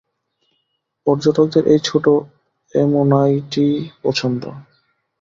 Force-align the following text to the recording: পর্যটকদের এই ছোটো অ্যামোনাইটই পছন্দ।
পর্যটকদের 1.07 1.63
এই 1.67 1.79
ছোটো 1.83 2.11
অ্যামোনাইটই 2.73 3.71
পছন্দ। 4.03 4.43